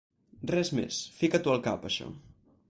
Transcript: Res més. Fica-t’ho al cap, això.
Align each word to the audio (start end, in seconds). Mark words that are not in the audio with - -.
Res 0.51 0.71
més. 0.79 0.97
Fica-t’ho 1.19 1.53
al 1.57 1.63
cap, 1.69 1.87
això. 1.91 2.09